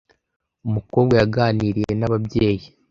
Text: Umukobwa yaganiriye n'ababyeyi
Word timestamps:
Umukobwa 0.67 1.13
yaganiriye 1.21 1.93
n'ababyeyi 1.99 2.67